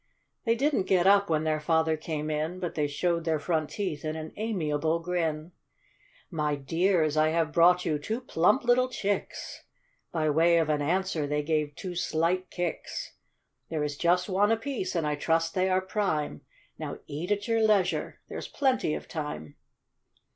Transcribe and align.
They 0.45 0.55
didn't 0.55 0.87
get 0.87 1.05
up 1.05 1.29
when 1.29 1.43
their 1.43 1.59
father 1.59 1.95
came 1.95 2.31
in, 2.31 2.59
But 2.59 2.73
they 2.73 2.87
showed 2.87 3.23
their 3.23 3.37
front 3.37 3.69
teeth 3.69 4.03
in 4.03 4.15
an 4.15 4.33
amiable 4.35 4.97
grin." 4.99 5.51
My 6.31 6.55
dears, 6.55 7.15
I 7.15 7.29
have 7.29 7.53
brought 7.53 7.85
you 7.85 7.99
two 7.99 8.19
plump 8.19 8.63
little 8.63 8.89
chicks;" 8.89 9.61
By 10.11 10.27
way 10.31 10.57
of 10.57 10.69
an 10.69 10.81
answer 10.81 11.27
they 11.27 11.43
gave 11.43 11.75
two 11.75 11.93
slight 11.93 12.49
kicks." 12.49 13.13
There 13.69 13.83
is 13.83 13.95
just 13.95 14.27
one 14.27 14.51
apiece, 14.51 14.95
and 14.95 15.05
I 15.05 15.13
trust 15.13 15.53
they 15.53 15.69
are 15.69 15.81
prime. 15.81 16.41
How 16.79 16.97
eat 17.05 17.29
at 17.31 17.47
your 17.47 17.61
leisure; 17.61 18.21
there's 18.27 18.47
plenty 18.47 18.95
of 18.95 19.07
time." 19.07 19.53